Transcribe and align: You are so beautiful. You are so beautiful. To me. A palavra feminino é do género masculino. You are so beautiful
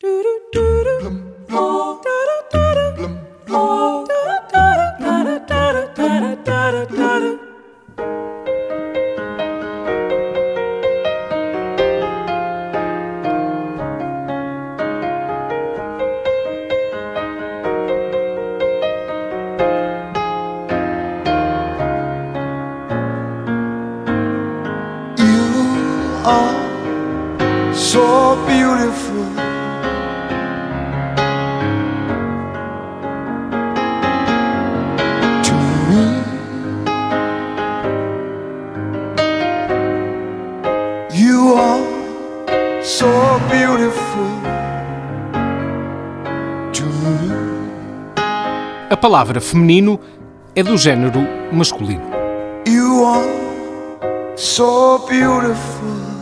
You 0.00 0.10
are 26.24 27.74
so 27.74 28.36
beautiful. 28.46 29.67
You 41.28 41.54
are 41.54 41.82
so 42.82 43.06
beautiful. 43.52 44.28
To 46.72 46.84
me. 46.84 47.28
A 48.90 48.96
palavra 48.96 49.40
feminino 49.40 50.00
é 50.56 50.62
do 50.62 50.76
género 50.78 51.20
masculino. 51.52 52.08
You 52.66 53.04
are 53.04 54.36
so 54.36 55.06
beautiful 55.06 56.17